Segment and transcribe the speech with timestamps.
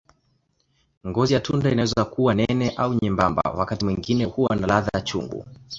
[1.07, 5.45] Ngozi ya tunda inaweza kuwa nene au nyembamba, wakati mwingine huwa na ladha chungu.